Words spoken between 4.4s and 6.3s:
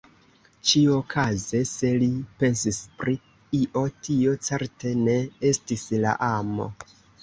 certe ne estis la